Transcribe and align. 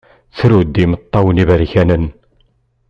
Tru-d 0.37 0.75
imeṭṭawen 0.83 1.41
iberkanen. 1.43 2.05